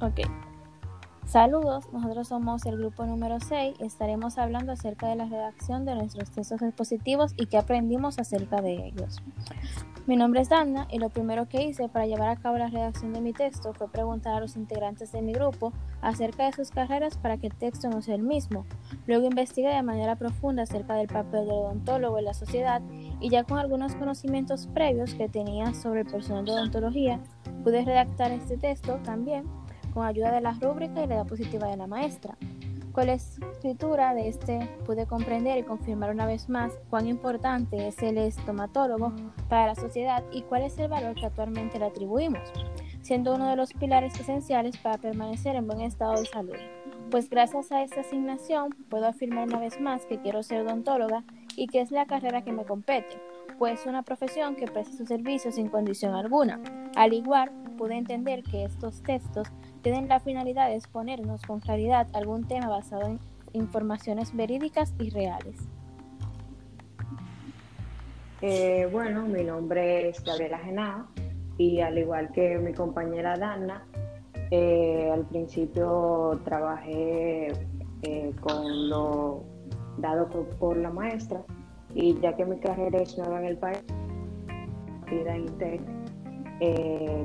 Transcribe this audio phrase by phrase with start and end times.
[0.00, 0.20] Ok.
[1.24, 5.94] Saludos, nosotros somos el grupo número 6 y estaremos hablando acerca de la redacción de
[5.94, 9.20] nuestros textos expositivos y qué aprendimos acerca de ellos.
[10.06, 13.12] Mi nombre es Dana y lo primero que hice para llevar a cabo la redacción
[13.12, 17.18] de mi texto fue preguntar a los integrantes de mi grupo acerca de sus carreras
[17.18, 18.64] para que el texto no sea el mismo.
[19.06, 22.80] Luego investigué de manera profunda acerca del papel del odontólogo en la sociedad
[23.20, 27.20] y ya con algunos conocimientos previos que tenía sobre el personal de odontología,
[27.64, 29.44] pude redactar este texto también
[29.92, 32.36] con ayuda de la rúbrica y la diapositiva de la maestra.
[32.92, 38.02] Con la escritura de este pude comprender y confirmar una vez más cuán importante es
[38.02, 39.12] el estomatólogo
[39.48, 42.52] para la sociedad y cuál es el valor que actualmente le atribuimos,
[43.02, 46.56] siendo uno de los pilares esenciales para permanecer en buen estado de salud.
[47.10, 51.22] Pues gracias a esta asignación puedo afirmar una vez más que quiero ser odontóloga
[51.56, 53.20] y que es la carrera que me compete,
[53.58, 56.60] pues es una profesión que presta sus servicios sin condición alguna.
[56.96, 59.48] Al igual, pude entender que estos textos
[59.82, 63.18] tienen la finalidad de exponernos con claridad algún tema basado en
[63.52, 65.56] informaciones verídicas y reales.
[68.40, 71.06] Eh, bueno, mi nombre es Gabriela Genao
[71.56, 73.84] y al igual que mi compañera Dana,
[74.50, 77.48] eh, al principio trabajé
[78.02, 79.42] eh, con lo
[79.98, 81.42] dado por, la maestra
[81.94, 83.84] y ya que mi carrera es nueva en el país,
[85.10, 85.80] en ITEC,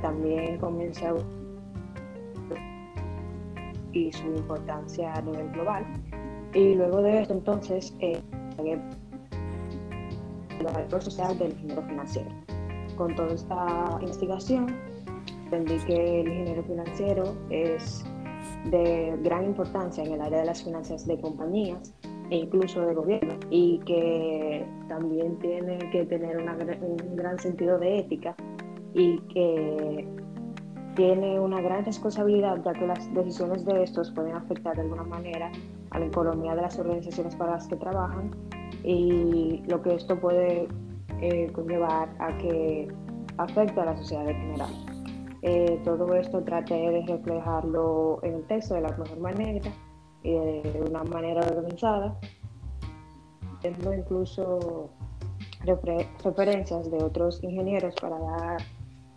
[0.00, 1.14] también comencé a
[3.92, 5.84] y su importancia a nivel global.
[6.54, 8.20] Y luego de esto, entonces, eh,
[8.58, 8.80] el
[10.64, 12.30] valor social del ingeniero financiero.
[12.96, 14.76] Con toda esta investigación,
[15.44, 18.04] entendí que el ingeniero financiero es
[18.66, 21.94] de gran importancia en el área de las finanzas de compañías
[22.30, 28.34] e incluso de gobierno y que también tiene que tener un gran sentido de ética
[28.94, 30.08] y que
[30.94, 35.50] tiene una gran responsabilidad ya que las decisiones de estos pueden afectar de alguna manera
[35.90, 38.30] a la economía de las organizaciones para las que trabajan
[38.84, 40.68] y lo que esto puede
[41.20, 42.88] eh, conllevar a que
[43.38, 44.70] afecte a la sociedad en general.
[45.42, 49.70] Eh, todo esto traté de reflejarlo en el texto de la mejor manera
[50.22, 52.18] y de una manera organizada,
[53.60, 54.90] teniendo incluso
[55.64, 58.62] referencias de otros ingenieros para dar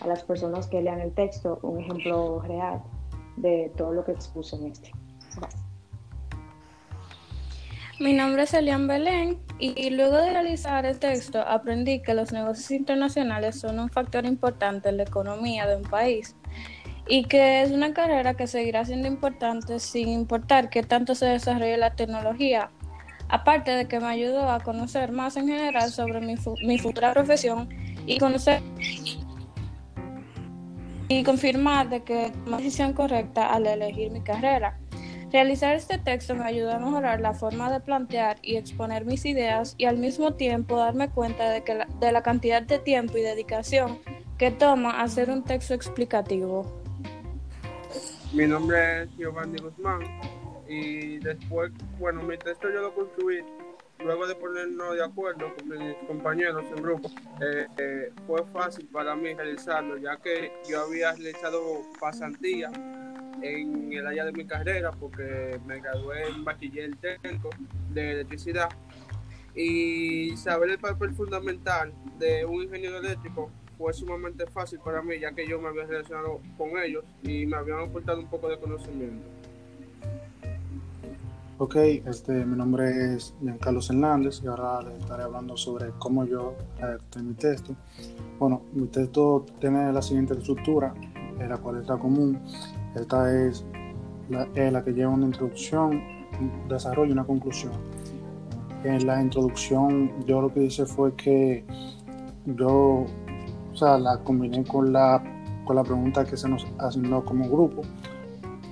[0.00, 2.82] a las personas que lean el texto un ejemplo real
[3.36, 4.92] de todo lo que expuse en este.
[8.00, 12.70] Mi nombre es Elian Belén y luego de realizar el texto aprendí que los negocios
[12.70, 16.36] internacionales son un factor importante en la economía de un país
[17.08, 21.78] y que es una carrera que seguirá siendo importante sin importar qué tanto se desarrolle
[21.78, 22.70] la tecnología,
[23.28, 26.36] aparte de que me ayudó a conocer más en general sobre mi,
[26.78, 27.68] futura profesión
[28.06, 28.62] y conocer
[31.08, 34.78] y confirmar de que tomé la decisión correcta al elegir mi carrera.
[35.32, 39.74] Realizar este texto me ayudó a mejorar la forma de plantear y exponer mis ideas
[39.78, 43.98] y al mismo tiempo darme cuenta de, que de la cantidad de tiempo y dedicación
[44.38, 46.77] que toma hacer un texto explicativo.
[48.32, 50.02] Mi nombre es Giovanni Guzmán
[50.68, 53.42] y después, bueno, mi texto yo lo construí
[54.04, 59.16] luego de ponernos de acuerdo con mis compañeros en grupo, eh, eh, fue fácil para
[59.16, 62.70] mí realizarlo, ya que yo había realizado pasantía
[63.42, 67.48] en el área de mi carrera, porque me gradué en bachiller técnico
[67.90, 68.68] de electricidad,
[69.54, 75.32] y saber el papel fundamental de un ingeniero eléctrico fue sumamente fácil para mí, ya
[75.32, 79.24] que yo me había relacionado con ellos y me habían aportado un poco de conocimiento.
[81.60, 86.54] Ok, este, mi nombre es Carlos Hernández y ahora les estaré hablando sobre cómo yo
[86.78, 87.74] redacté mi texto.
[88.38, 90.94] Bueno, mi texto tiene la siguiente estructura,
[91.38, 92.40] la cual está común.
[92.94, 93.64] Esta es
[94.28, 96.00] la, la que lleva una introducción,
[96.40, 97.72] un desarrollo y una conclusión.
[98.84, 101.64] En la introducción yo lo que hice fue que
[102.46, 103.06] yo
[103.78, 105.22] sea, la combiné con la,
[105.64, 107.82] con la pregunta que se nos asignó como grupo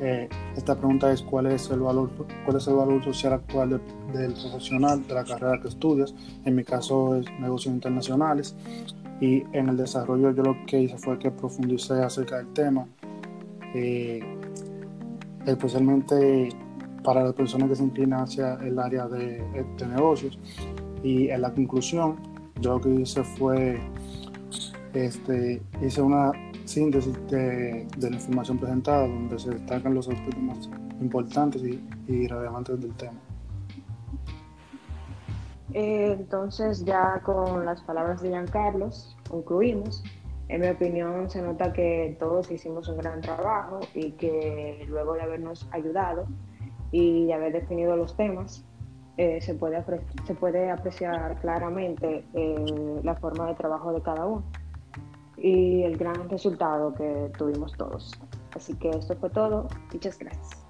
[0.00, 2.10] eh, esta pregunta es cuál es el valor,
[2.44, 3.80] cuál es el valor social actual
[4.12, 6.14] del profesional de la carrera que estudias.
[6.44, 8.54] En mi caso es negocios internacionales
[9.20, 12.86] y en el desarrollo yo lo que hice fue que profundicé acerca del tema,
[13.74, 14.20] eh,
[15.46, 16.50] especialmente
[17.02, 19.42] para las personas que se inclinan hacia el área de,
[19.78, 20.38] de negocios.
[21.02, 22.16] Y en la conclusión
[22.60, 23.80] yo lo que hice fue
[24.94, 26.32] este, hice una
[26.64, 32.94] síntesis de, la información presentada donde se destacan los aspectos más importantes y, relevantes del
[32.94, 33.20] tema.
[35.74, 40.02] Eh, entonces ya con las palabras de Giancarlos concluimos.
[40.48, 45.22] En mi opinión se nota que todos hicimos un gran trabajo y que luego de
[45.22, 46.26] habernos ayudado
[46.92, 48.64] y de haber definido los temas,
[49.16, 49.82] eh, se, puede
[50.26, 54.44] se puede apreciar claramente eh, la forma de trabajo de cada uno
[55.36, 58.12] y el gran resultado que tuvimos todos.
[58.54, 59.68] Así que esto fue todo.
[59.92, 60.65] Muchas gracias.